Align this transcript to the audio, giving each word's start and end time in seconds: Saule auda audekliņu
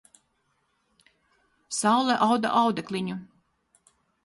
Saule 1.79 2.17
auda 2.29 2.53
audekliņu 2.65 3.21